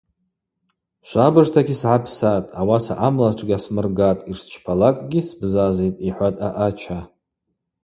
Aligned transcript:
Швабыжтагьи 1.07 1.75
сгӏапсатӏ, 1.81 2.53
ауаса 2.59 2.93
амла 3.07 3.29
тшгьасмыргатӏ, 3.37 4.25
йшсчпалакӏгьи 4.31 5.21
сбзазитӏ,– 5.29 6.01
йхӏватӏ 6.07 6.39
аъача. 6.47 6.99